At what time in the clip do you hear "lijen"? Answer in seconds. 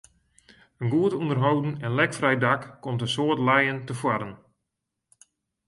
3.47-3.79